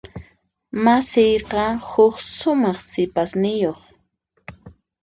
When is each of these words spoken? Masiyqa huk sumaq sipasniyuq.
Masiyqa 0.83 1.63
huk 1.89 2.15
sumaq 2.37 2.77
sipasniyuq. 2.89 3.79